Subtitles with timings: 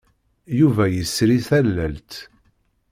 [0.59, 2.11] Yuba yesri tallalt.